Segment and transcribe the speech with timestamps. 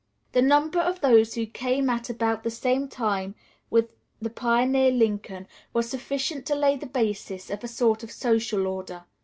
[0.31, 3.35] The number of those who came at about the same time
[3.69, 3.87] with
[4.19, 9.03] the pioneer Lincoln was sufficient to lay the basis of a sort of social order.